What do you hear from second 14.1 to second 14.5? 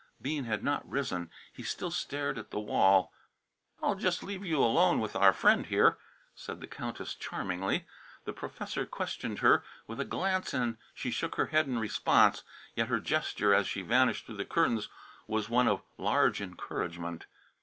through the